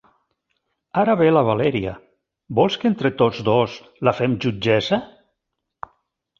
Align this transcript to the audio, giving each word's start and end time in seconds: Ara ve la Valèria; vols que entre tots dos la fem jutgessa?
Ara 1.01 1.13
ve 1.19 1.27
la 1.35 1.43
Valèria; 1.49 1.93
vols 2.61 2.79
que 2.85 2.91
entre 2.93 3.13
tots 3.21 3.45
dos 3.53 3.79
la 4.09 4.17
fem 4.23 4.37
jutgessa? 4.49 5.03